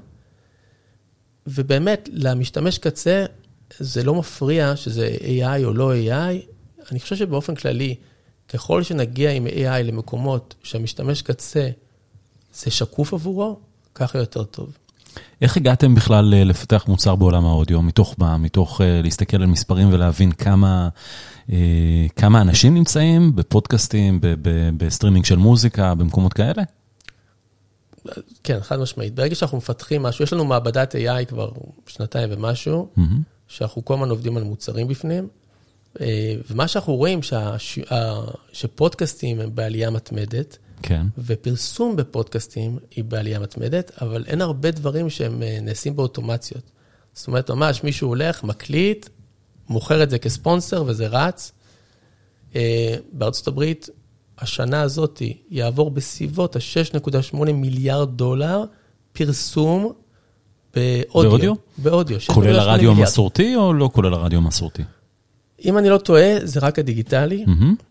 [1.46, 3.24] ובאמת, למשתמש קצה,
[3.78, 6.36] זה לא מפריע שזה AI או לא AI,
[6.90, 7.94] אני חושב שבאופן כללי,
[8.48, 11.68] ככל שנגיע עם AI למקומות שהמשתמש קצה
[12.54, 13.58] זה שקוף עבורו,
[13.94, 14.76] ככה יותר טוב.
[15.42, 17.82] איך הגעתם בכלל אה, לפתח מוצר בעולם האודיו?
[17.82, 18.36] מתוך מה?
[18.36, 20.88] מתוך uh, להסתכל על מספרים ולהבין כמה,
[21.46, 21.52] uh,
[22.16, 24.20] כמה אנשים נמצאים בפודקאסטים,
[24.76, 26.62] בסטרימינג של מוזיקה, במקומות כאלה?
[28.44, 29.14] כן, חד משמעית.
[29.14, 31.50] ברגע שאנחנו מפתחים משהו, יש לנו מעבדת AI כבר
[31.86, 33.02] שנתיים ומשהו, mm-hmm.
[33.48, 35.28] שאנחנו כל הזמן עובדים על מוצרים בפנים,
[36.50, 37.78] ומה שאנחנו רואים, שהש...
[38.52, 41.06] שפודקאסטים הם בעלייה מתמדת, כן.
[41.18, 46.70] ופרסום בפודקאסטים היא בעלייה מתמדת, אבל אין הרבה דברים שהם אה, נעשים באוטומציות.
[47.14, 49.08] זאת אומרת, ממש מישהו הולך, מקליט,
[49.68, 51.52] מוכר את זה כספונסר וזה רץ.
[52.56, 53.88] אה, בארצות הברית,
[54.38, 58.64] השנה הזאת יעבור בסביבות ה-6.8 מיליארד דולר
[59.12, 59.92] פרסום
[60.74, 61.30] באודיו.
[61.30, 61.54] באודיו?
[61.78, 62.18] באודיו.
[62.34, 64.82] כולל הרדיו המסורתי או לא כולל הרדיו המסורתי?
[65.64, 67.44] אם אני לא טועה, זה רק הדיגיטלי.
[67.46, 67.88] Mm-hmm.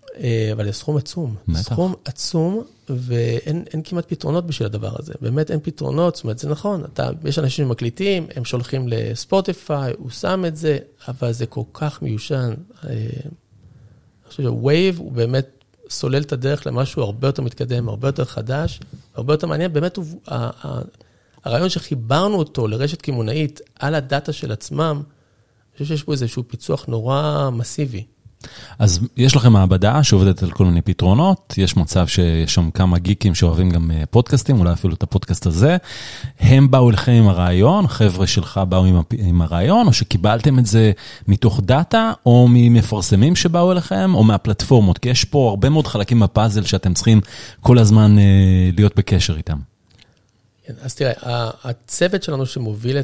[0.54, 1.36] אבל זה סכום עצום.
[1.48, 1.62] בטח.
[1.62, 5.14] סכום עצום, ואין כמעט פתרונות בשביל הדבר הזה.
[5.22, 10.10] באמת אין פתרונות, זאת אומרת, זה נכון, אתה, יש אנשים שמקליטים, הם שולחים לספוטיפיי, הוא
[10.10, 10.78] שם את זה,
[11.08, 12.54] אבל זה כל כך מיושן.
[12.84, 18.26] אה, אני חושב שווייב הוא באמת סולל את הדרך למשהו הרבה יותר מתקדם, הרבה יותר
[18.26, 18.80] חדש,
[19.16, 19.74] הרבה יותר מעניין.
[19.74, 20.06] באמת, הוא,
[21.44, 25.02] הרעיון שחיברנו אותו לרשת קמעונאית על הדאטה של עצמם,
[25.78, 28.04] חושב שיש פה איזשהו פיצוח נורא מסיבי.
[28.80, 33.36] אז יש לכם מעבדה שעובדת על כל מיני פתרונות, יש מצב שיש שם כמה גיקים
[33.36, 35.78] שאוהבים גם אה, פודקאסטים, אולי אפילו את הפודקאסט הזה.
[36.40, 40.92] הם באו אליכם עם הרעיון, החבר'ה שלך באו עם, עם הרעיון, או שקיבלתם את זה
[41.28, 46.64] מתוך data, או ממפרסמים שבאו אליכם, או מהפלטפורמות, כי יש פה הרבה מאוד חלקים בפאזל
[46.64, 47.22] שאתם צריכים
[47.62, 48.24] כל הזמן אה,
[48.78, 49.58] להיות בקשר איתם.
[50.66, 51.14] כן, אז תראה,
[51.64, 52.98] הצוות שלנו שמוביל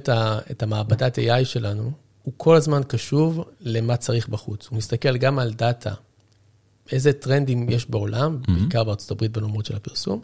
[0.51, 4.67] את המעבדת AI שלנו, הוא כל הזמן קשוב למה צריך בחוץ.
[4.67, 5.93] הוא מסתכל גם על data,
[6.91, 8.51] איזה טרנדים יש בעולם, mm-hmm.
[8.51, 10.21] בעיקר בארצות הברית בעולמות של הפרסום,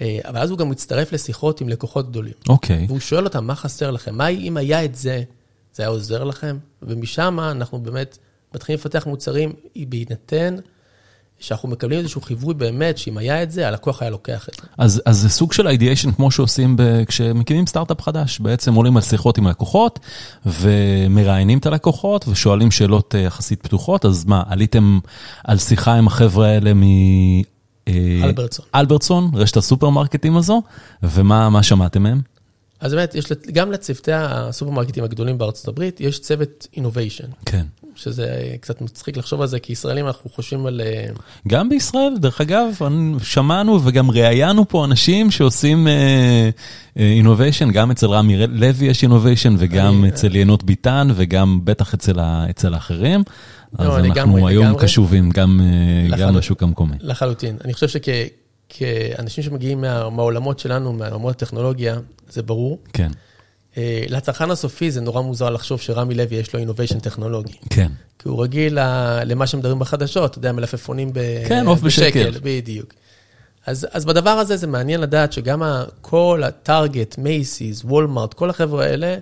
[0.00, 2.32] אה, אבל אז הוא גם מצטרף לשיחות עם לקוחות גדולים.
[2.48, 2.84] אוקיי.
[2.84, 2.88] Okay.
[2.88, 4.14] והוא שואל אותם, מה חסר לכם?
[4.14, 5.22] מה אם היה את זה,
[5.74, 6.58] זה היה עוזר לכם?
[6.82, 8.18] ומשם אנחנו באמת
[8.54, 10.56] מתחילים לפתח מוצרים בהינתן
[11.40, 14.66] שאנחנו מקבלים איזשהו חיווי באמת, שאם היה את זה, הלקוח היה לוקח את זה.
[14.78, 18.40] אז, אז זה סוג של אידיאשן כמו שעושים ב, כשמקימים סטארט-אפ חדש.
[18.40, 19.98] בעצם עולים על שיחות עם לקוחות,
[20.46, 24.04] ומראיינים את הלקוחות, ושואלים שאלות אה, יחסית פתוחות.
[24.04, 24.98] אז מה, עליתם
[25.44, 26.82] על שיחה עם החבר'ה האלה מ...
[27.88, 28.64] אה, אלברטסון.
[28.74, 30.62] אלברטסון, רשת הסופרמרקטים הזו,
[31.02, 32.31] ומה שמעתם מהם?
[32.82, 37.26] אז באמת, יש, גם לצוותי הסופרמרקטים הגדולים בארצות הברית, יש צוות innovation.
[37.46, 37.66] כן.
[37.94, 40.80] שזה קצת מצחיק לחשוב על זה, כי ישראלים אנחנו חושבים על...
[40.84, 41.06] אה,
[41.48, 42.68] גם בישראל, דרך אגב,
[43.22, 45.88] שמענו וגם ראיינו פה אנשים שעושים
[46.96, 51.60] innovation, uh, uh, גם אצל רמי לוי יש innovation, וגם אני, אצל יינות ביתן, וגם
[51.64, 53.24] בטח אצל, אצל האחרים.
[53.78, 54.78] לא, אז אנחנו היום.
[54.78, 55.60] קשובים גם,
[56.34, 56.96] לשוק המקומי.
[57.00, 57.56] לחלוטין.
[57.64, 57.88] אני חושב
[58.72, 62.78] שכאנשים שמגיעים מה, מהעולמות שלנו, מעולמות הטכנולוגיה, זה ברור.
[62.92, 63.10] כן.
[63.76, 67.58] אה, לצרכן הסופי זה נורא מוזר לחשוב שרמי לוי יש לו אינוביישן טכנולוגי.
[67.70, 67.92] כן.
[68.18, 68.78] כי הוא רגיל
[69.24, 71.20] למה שמדברים בחדשות, אתה יודע, מלפפונים ב...
[71.48, 72.30] כן, עוף בשקל.
[72.42, 72.94] בדיוק.
[73.66, 75.62] אז, אז בדבר הזה זה מעניין לדעת שגם
[76.00, 79.16] כל הטארגט, מייסיס, וולמארט, כל החבר'ה האלה,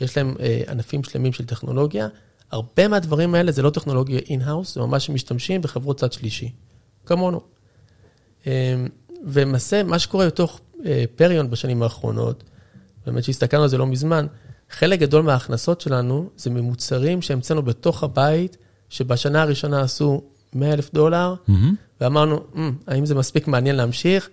[0.00, 2.08] יש להם אה, ענפים שלמים של טכנולוגיה.
[2.50, 6.50] הרבה מהדברים האלה זה לא טכנולוגיה in-house, זה ממש משתמשים בחברות צד שלישי,
[7.06, 7.40] כמונו.
[8.46, 8.74] אה,
[9.24, 12.44] ולמעשה, מה שקורה בתוך אה, פריון בשנים האחרונות,
[13.06, 14.26] באמת שהסתכלנו על זה לא מזמן,
[14.70, 18.56] חלק גדול מההכנסות שלנו זה ממוצרים שהמצאנו בתוך הבית,
[18.88, 20.22] שבשנה הראשונה עשו
[20.54, 21.52] 100 אלף דולר, mm-hmm.
[22.00, 24.30] ואמרנו, mm, האם זה מספיק מעניין להמשיך?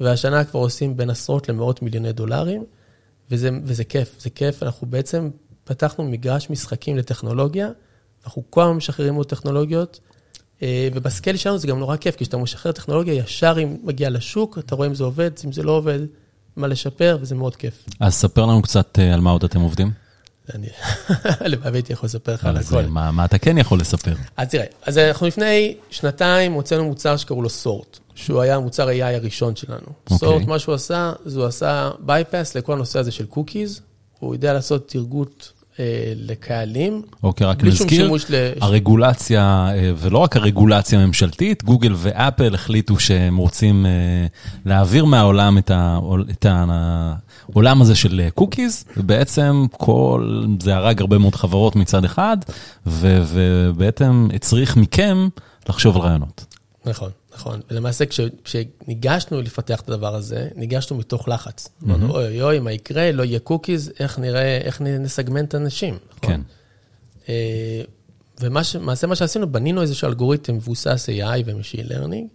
[0.00, 2.64] והשנה כבר עושים בין עשרות למאות מיליוני דולרים,
[3.30, 4.62] וזה, וזה כיף, זה כיף.
[4.62, 5.30] אנחנו בעצם
[5.64, 7.70] פתחנו מגרש משחקים לטכנולוגיה,
[8.24, 10.00] אנחנו כל הזמן משחררים עוד טכנולוגיות,
[10.62, 14.58] וב scale שלנו זה גם נורא כיף, כי כשאתה משחרר טכנולוגיה, ישר היא מגיעה לשוק,
[14.58, 15.98] אתה רואה אם זה עובד, אם זה לא עובד,
[16.56, 17.84] מה לשפר, וזה מאוד כיף.
[18.00, 19.90] אז ספר לנו קצת אה, על מה עוד אתם עובדים.
[20.54, 20.66] אני,
[21.44, 22.82] הלוואי הייתי יכול לספר לך על הכל.
[22.82, 24.14] מה, מה אתה כן יכול לספר?
[24.36, 29.02] אז תראה, אז אנחנו לפני שנתיים הוצאנו מוצר שקראו לו סורט, שהוא היה המוצר AI
[29.02, 29.78] הראשון שלנו.
[29.78, 30.12] Okay.
[30.12, 30.18] אוקיי.
[30.18, 33.80] סורט, מה שהוא עשה, זה הוא עשה bypass לכל הנושא הזה של cookies,
[34.18, 35.55] הוא יודע לעשות טרגוט אה,
[36.16, 37.02] לקהלים.
[37.22, 39.40] אוקיי, רק נזכיר, ל- הרגולציה,
[39.74, 43.90] אה, ולא רק הרגולציה הממשלתית, גוגל ואפל החליטו שהם רוצים אה,
[44.64, 51.34] להעביר מהעולם את העול- את העולם הזה של cookies, ובעצם כל, זה הרג הרבה מאוד
[51.34, 52.36] חברות מצד אחד,
[52.86, 55.28] ו- ובעצם הצריך מכם
[55.68, 56.44] לחשוב על רעיונות.
[56.86, 57.60] נכון, נכון.
[57.70, 61.68] ולמעשה כש, כשניגשנו לפתח את הדבר הזה, ניגשנו מתוך לחץ.
[61.84, 63.12] אמרנו, אוי אוי אוי, מה יקרה?
[63.12, 65.98] לא יהיה cookies, איך נראה, איך נסגמנט אנשים.
[66.18, 66.30] נכון?
[66.30, 66.40] כן,
[67.28, 67.82] אה,
[68.40, 72.26] ולמעשה מה שעשינו, בנינו איזשהו אלגוריתם מבוסס AI ו-Machine Learning,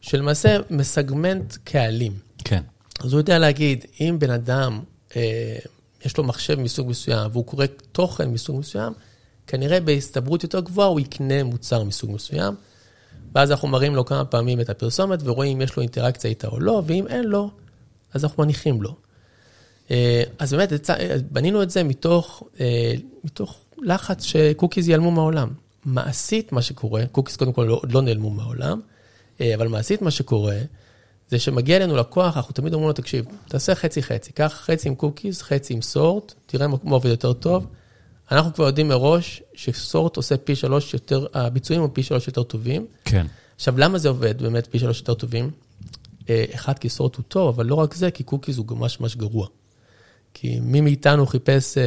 [0.00, 2.12] שלמעשה מסגמנט קהלים.
[2.44, 2.62] כן,
[3.00, 4.80] אז הוא יודע להגיד, אם בן אדם,
[5.16, 5.56] אה,
[6.04, 8.92] יש לו מחשב מסוג מסוים, והוא קורא תוכן מסוג מסוים,
[9.46, 12.54] כנראה בהסתברות יותר גבוהה הוא יקנה מוצר מסוג מסוים,
[13.36, 16.60] ואז אנחנו מראים לו כמה פעמים את הפרסומת ורואים אם יש לו אינטראקציה איתה או
[16.60, 17.50] לא, ואם אין לו,
[18.14, 18.94] אז אנחנו מניחים לו.
[19.90, 20.72] אה, אז באמת,
[21.30, 22.94] בנינו את זה מתוך, אה,
[23.24, 25.48] מתוך לחץ ש cookies ייעלמו מהעולם.
[25.84, 28.80] מעשית מה שקורה, cookies קודם כל לא- לא נעלמו מהעולם,
[29.40, 30.58] אה, אבל מעשית מה שקורה,
[31.28, 35.42] זה שמגיע אלינו לקוח, אנחנו תמיד אומרים לו, תקשיב, תעשה חצי-חצי, קח חצי עם cookies,
[35.42, 37.66] חצי עם סורט, תראה מה עובד יותר טוב.
[38.30, 42.86] אנחנו כבר יודעים מראש שסורט עושה פי שלוש יותר, הביצועים הם פי שלוש יותר טובים.
[43.04, 45.50] כן, עכשיו, למה זה עובד באמת פי שלוש יותר טובים?
[46.30, 49.16] אה, אחד, כי סורט הוא טוב, אבל לא רק זה, כי cookies הוא ממש ממש
[49.16, 49.46] גרוע.
[50.34, 51.84] כי מי מאיתנו חיפש אה,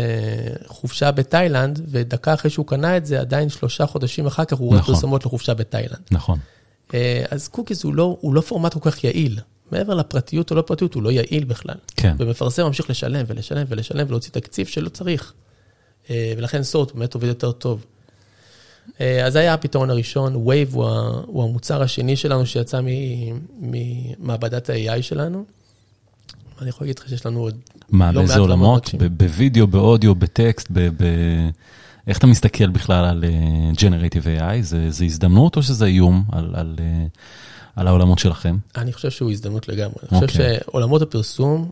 [0.67, 4.79] חופשה בתאילנד, ודקה אחרי שהוא קנה את זה, עדיין שלושה חודשים אחר כך הוא רואה
[4.79, 4.95] נכון.
[4.95, 6.01] פרסומות לחופשה בתאילנד.
[6.11, 6.39] נכון.
[6.93, 9.39] אה, אז cookies הוא לא, הוא לא פורמט כל כך יעיל.
[9.71, 11.75] מעבר לפרטיות או לא פרטיות, הוא לא יעיל בכלל.
[11.95, 12.15] כן.
[12.19, 15.33] ומפרסם ממשיך לשלם ולשלם ולשלם ולהוציא תקציב שלא צריך.
[16.09, 17.85] אה, ולכן סורט באמת עובד יותר טוב.
[19.01, 20.85] אה, אז זה היה הפתרון הראשון, Wave הוא,
[21.25, 22.81] הוא המוצר השני שלנו שיצא
[23.59, 25.45] ממעבדת ה-AI שלנו.
[26.61, 27.57] אני יכול להגיד לך שיש לנו עוד
[27.89, 28.91] מה, לא באיזה עולמות?
[29.17, 30.79] בווידאו, באודיו, בטקסט, ב...
[30.79, 31.49] ב-
[32.07, 34.61] איך אתה מסתכל בכלל על אה, Generative AI?
[34.61, 37.05] זה, זה הזדמנות או שזה איום על, על, אה,
[37.75, 38.57] על העולמות שלכם?
[38.77, 39.95] אני חושב שהוא הזדמנות לגמרי.
[40.11, 40.57] אני חושב אוקיי.
[40.65, 41.69] שעולמות הפרסום,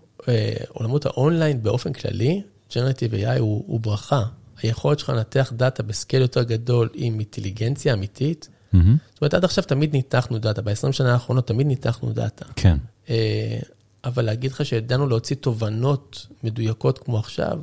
[0.69, 4.23] עולמות האונליין באופן כללי, Generative AI הוא, הוא ברכה.
[4.61, 8.49] היכולת שלך לנתח דאטה ב scale יותר גדול עם אינטליגנציה אמיתית.
[8.73, 8.97] מהמם.
[9.13, 12.45] זאת אומרת, עד עכשיו תמיד ניתחנו דאטה, ב-20 שנה האחרונות תמיד ניתחנו דאטה.
[12.55, 12.77] כן,
[13.09, 13.59] אה,
[14.03, 17.61] אבל להגיד לך שידענו להוציא תובנות מדויקות כמו עכשיו,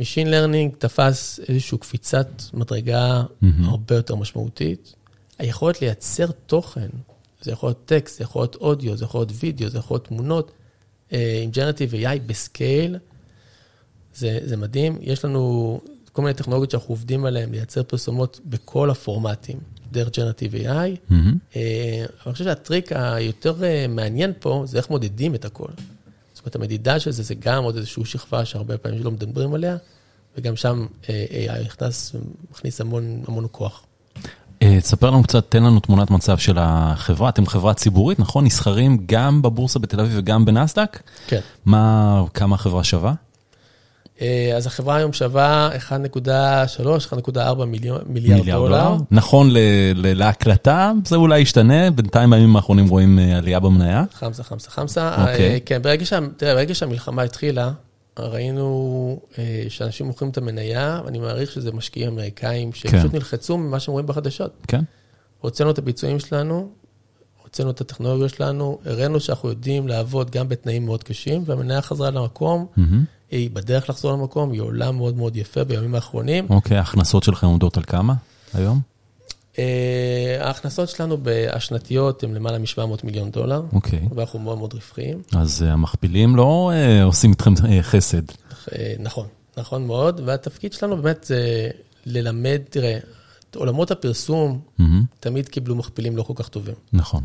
[0.00, 3.64] Machine Learning תפס איזושהי קפיצת מדרגה מהמם.
[3.64, 4.94] הרבה יותר משמעותית.
[5.38, 6.88] היכולת לייצר תוכן,
[7.42, 10.06] זה יכול להיות טקסט, זה יכול להיות אודיו, זה יכול להיות וידאו, זה יכול להיות
[10.06, 10.52] תמונות,
[11.12, 12.96] אה, עם Generative AI בסקייל,
[14.16, 14.98] זה, זה מדהים.
[15.00, 15.80] יש לנו
[16.12, 19.58] כל מיני טכנולוגיות שאנחנו עובדים עליהן, לייצר פרסומות בכל הפורמטים,
[19.92, 20.68] דרך Generative AI.
[21.10, 21.34] מהמם.
[21.56, 25.68] אה, אני חושב שהטריק היותר אה, מעניין פה, זה איך מודדים את הכל.
[26.34, 29.76] זאת אומרת, המדידה של זה, זה גם עוד איזושהי שכבה שהרבה פעמים לא מדברים עליה,
[30.38, 32.14] וגם שם אה, AI נכנס,
[32.50, 33.82] מכניס המון, המון כוח.
[34.80, 37.28] תספר לנו קצת, תן לנו תמונת מצב של החברה.
[37.28, 38.44] אתם חברה ציבורית, נכון?
[38.44, 41.02] נסחרים גם בבורסה בתל אביב וגם בנסדק?
[41.26, 41.40] כן.
[41.64, 43.14] מה, כמה החברה שווה?
[44.20, 46.28] אה, אז החברה היום שווה 1.3,
[47.06, 48.94] 1.4 מיליון- מיליארד דולר.
[49.10, 49.58] נכון ל-
[49.94, 54.04] ל- להקלטה, זה אולי ישתנה, בינתיים בימים האחרונים רואים אה, עלייה במניה.
[54.12, 55.14] חמסה, חמסה, חמסה.
[55.20, 55.50] אוקיי.
[55.54, 57.70] אה, כן, ברגע, שה, תראה, ברגע שהמלחמה התחילה,
[58.18, 63.16] ראינו אה, שאנשים מוכרים את המניה, ואני מעריך שזה משקיעים אמריקאים שפשוט כן.
[63.16, 64.50] נלחצו ממה שהם רואים בחדשות.
[64.68, 64.82] כן?
[65.40, 66.68] הוצאנו את הביצועים שלנו,
[67.42, 72.66] הוצאנו את הטכנולוגיה שלנו, הראינו שאנחנו יודעים לעבוד גם בתנאים מאוד קשים, והמניה חזרה למקום,
[72.76, 73.04] מהמם.
[73.30, 76.46] היא בדרך לחזור למקום, היא עולה מאוד מאוד יפה בימים האחרונים.
[76.50, 78.14] אוקיי, ההכנסות שלכם עומדות על כמה
[78.54, 78.80] היום?
[79.58, 81.16] אה, ההכנסות שלנו
[81.52, 84.08] השנתיות הן למעלה מ-700 מיליון דולר, אוקיי.
[84.14, 85.22] ואנחנו מאוד מאוד רווחיים.
[85.32, 88.22] אז אה, המכפילים לא אה, עושים איתכם חסד.
[88.98, 91.70] נכון, נכון מאוד, והתפקיד שלנו באמת זה
[92.06, 92.98] ללמד, תראה,
[93.54, 95.04] עולמות הפרסום מהמם.
[95.20, 96.74] תמיד קיבלו מכפילים לא כל כך טובים.
[96.92, 97.22] נכון.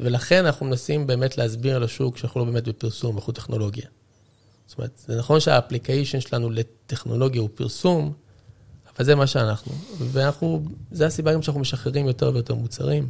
[0.00, 3.86] ולכן אנחנו מנסים באמת להסביר לשוק שאנחנו לא באמת בפרסום, אנחנו טכנולוגיה.
[4.66, 8.12] זאת אומרת, זה נכון שהאפליקיישן שלנו לטכנולוגיה הוא פרסום,
[8.96, 9.72] אבל זה מה שאנחנו.
[9.98, 13.08] ואנחנו, זה הסיבה גם שאנחנו משחררים יותר ויותר מוצרים.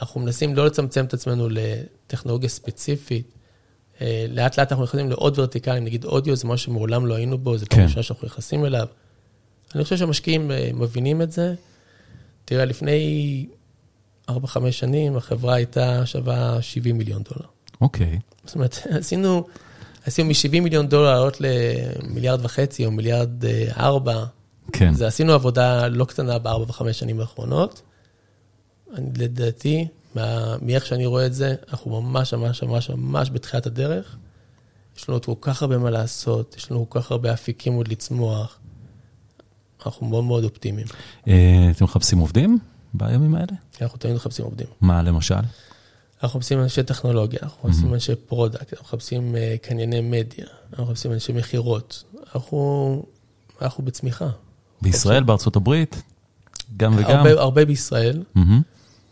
[0.00, 3.26] אנחנו מנסים לא לצמצם את עצמנו לטכנולוגיה ספציפית.
[4.00, 7.58] אה, לאט לאט אנחנו נכנסים לעוד ורטיקלים, נגיד אודיו זה משהו שמעולם לא היינו בו,
[7.58, 7.84] זה פעם כן.
[7.84, 8.86] ראשונה שאנחנו נכנסים אליו.
[9.74, 11.54] אני חושב שהמשקיעים אה, מבינים את זה.
[12.44, 13.46] תראה, לפני
[14.30, 14.32] 4-5
[14.70, 17.46] שנים החברה הייתה שווה 70 מיליון דולר.
[17.80, 18.18] אוקיי.
[18.44, 19.46] זאת אומרת, עשינו,
[20.06, 24.24] עשינו מ-70 מיליון דולר לעלות למיליארד וחצי או מיליארד אה, ארבע.
[24.72, 24.94] כן.
[24.94, 27.82] זה עשינו עבודה לא קטנה בארבע וחמש שנים האחרונות.
[28.94, 34.16] אני, לדעתי, מה- מאיך שאני רואה את זה, אנחנו ממש ממש ממש ממש בתחילת הדרך.
[34.98, 37.88] יש לנו עוד כל כך הרבה מה לעשות, יש לנו כל כך הרבה אפיקים עוד
[37.88, 38.58] לצמוח.
[39.86, 40.86] אנחנו מאוד מאוד אופטימיים.
[41.28, 42.58] אה, אתם מחפשים עובדים
[42.94, 43.52] בימים האלה?
[43.82, 44.66] אנחנו תמיד מחפשים עובדים.
[44.80, 45.34] מה למשל?
[46.22, 51.12] אנחנו מחפשים אנשי טכנולוגיה, אנחנו מחפשים אנשי product, אנחנו מחפשים אה, קנייני מדיה, אנחנו מחפשים
[51.12, 52.04] אנשי מכירות.
[52.34, 53.02] אנחנו,
[53.62, 54.28] אנחנו בצמיחה.
[54.82, 56.02] בישראל, בארצות הברית?
[56.76, 57.10] גם וגם?
[57.10, 58.22] הרבה, הרבה בישראל.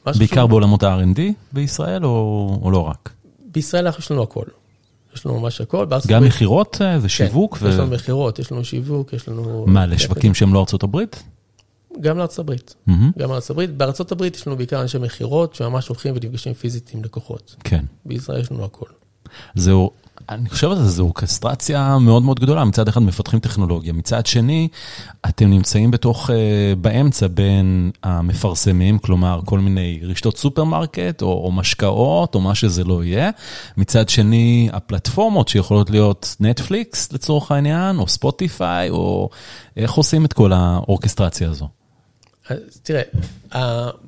[0.05, 1.21] שחשוב- בעיקר בעולמות ה-R&D
[1.53, 3.11] בישראל, או או לא רק?
[3.53, 4.44] בישראל אנחנו- יש לנו הכל.
[5.14, 5.87] יש לנו ממש הכל.
[6.07, 7.57] גם מכירות אה, ושיווק?
[7.59, 9.64] כן, ו- יש לנו מכירות, יש לנו שיווק, יש לנו...
[9.68, 11.23] מה, לשווקים שהם לא ארצות הברית?
[12.00, 12.74] גם לארצות הברית.
[12.87, 13.11] מהמם.
[13.18, 13.76] גם לארצות הברית.
[13.76, 17.56] בארצות הברית יש לנו בעיקר אנשי מכירות שממש הולכים ונפגשים פיזית עם לקוחות.
[17.64, 17.84] כן.
[18.06, 18.87] בישראל יש לנו הכל.
[19.54, 19.90] זהו,
[20.28, 22.64] אני חושב על זה, זו אורקסטרציה מאוד מאוד גדולה.
[22.64, 24.68] מצד אחד מפתחים טכנולוגיה, מצד שני,
[25.28, 26.37] אתם נמצאים בתוך, אה,
[26.80, 33.04] באמצע בין המפרסמים, כלומר, כל מיני רשתות סופרמרקט, או, או משקאות, או מה שזה לא
[33.04, 33.30] יהיה.
[33.76, 39.28] מצד שני, הפלטפורמות שיכולות להיות נטפליקס לצורך העניין, או ספוטיפיי, או
[39.76, 41.68] איך עושים את כל האורקסטרציה הזו.
[42.82, 43.02] תראה,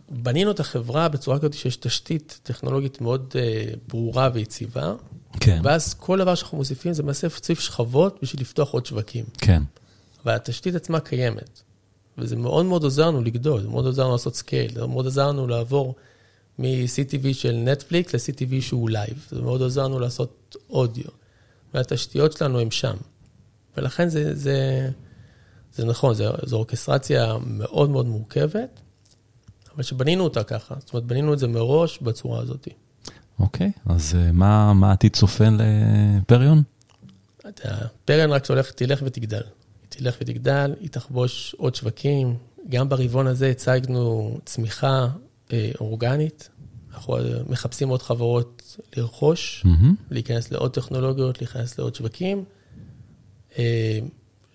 [0.09, 4.95] בנינו את החברה בצורה כזאת שיש תשתית טכנולוגית מאוד אה, ברורה ויציבה,
[5.41, 9.25] כן, ואז כל דבר שאנחנו מוסיפים זה למעשה להוסיף שכבות בשביל לפתוח עוד שווקים.
[9.39, 9.63] כן,
[10.25, 11.63] אבל התשתית עצמה קיימת,
[12.19, 15.29] וזה מאוד מאוד עוזר לנו לגדול, זה מאוד עוזר לנו לעשות scale, זה מאוד עוזר
[15.29, 15.95] לנו לעבור
[16.59, 21.05] מ-CTV של נטפליקס ל-CTV שהוא live, זה מאוד עוזר לנו לעשות אודיו,
[21.75, 22.97] והתשתיות שלנו הן שם.
[23.77, 24.89] ולכן זה, זה,
[25.75, 28.81] זה נכון, זו, זו אורקסטרציה מאוד מאוד מורכבת,
[29.75, 32.69] אבל שבנינו אותה ככה, זאת אומרת, בנינו את זה מראש בצורה הזאת.
[33.39, 36.63] אוקיי, אז אה, מה מה העתיד צופה לפריון?
[37.49, 39.41] אתה- פריון רק הולך, תלך ותגדל.
[39.83, 42.37] היא תלך ותגדל, היא תכבוש עוד שווקים.
[42.69, 45.09] גם ברבעון הזה הצגנו צמיחה
[45.53, 46.49] אה, אורגנית.
[46.95, 49.95] אנחנו אה, מחפשים עוד חברות לרכוש, מהמם.
[50.11, 52.45] להיכנס לעוד טכנולוגיות, להיכנס לעוד שווקים.
[53.59, 53.99] אה,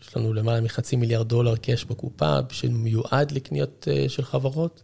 [0.10, 4.82] יש לנו למעלה מחצי מיליארד דולר קאש בקופה, שמיועד לקניות אה, של חברות.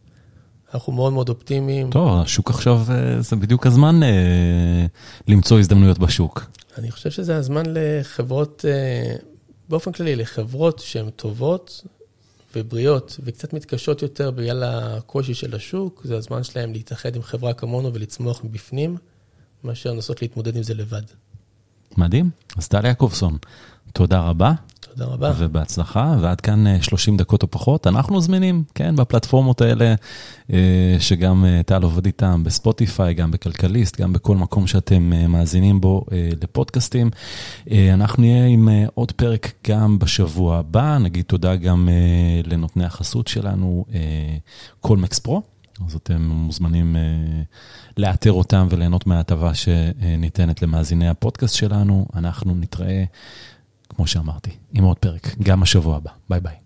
[0.74, 1.90] אנחנו מאוד מאוד אופטימיים.
[1.90, 4.86] טוב, השוק עכשיו, אה, זה בדיוק הזמן אה,
[5.28, 6.46] למצוא הזדמנויות בשוק.
[6.78, 8.66] אני חושב שזה הזמן לחברות,
[9.70, 11.84] באופן כללי, לחברות שהן טובות
[12.56, 17.94] ובריאות וקצת מתקשות יותר בגלל הקושי של השוק, זה הזמן שלהם להתאחד עם חברה כמונו
[17.94, 18.98] ולצמוח מבפנים,
[19.64, 21.02] מאשר לנסות להתמודד עם זה לבד.
[21.98, 22.30] מדהים.
[22.58, 23.38] אז טל יעקובסון,
[23.94, 24.54] תודה רבה
[24.96, 25.34] תודה רבה.
[25.38, 27.88] ובהצלחה, ועד כאן אה, 30 דקות או פחות.
[27.88, 29.96] אנחנו זמינים, כן, בפלטפורמות האלה,
[30.54, 35.82] אה, שגם אה, טל עובד איתם, בספוטיפיי, גם בכלכליסט, גם בכל מקום שאתם אה, מאזינים
[35.82, 37.10] בו אה, לפודקאסטים.
[37.72, 42.86] אה, אנחנו נהיה עם אה, עוד פרק גם בשבוע הבא, נגיד תודה גם אה, לנותני
[42.86, 44.00] החסות שלנו, אה,
[44.80, 45.42] קולמקס פרו.
[45.88, 47.02] אז אתם מוזמנים אה,
[47.98, 52.06] לאתר אותם וליהנות מההטבה שניתנת למאזיני הפודקאסט שלנו.
[52.16, 53.04] אנחנו נתראה,
[54.02, 56.12] כמו שאמרתי, עם עוד פרק, גם השבוע הבא.
[56.30, 56.61] ביי ביי.